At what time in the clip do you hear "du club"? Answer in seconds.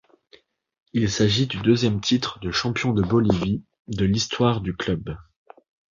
4.61-5.15